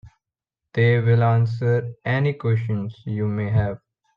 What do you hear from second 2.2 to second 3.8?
questions you may have.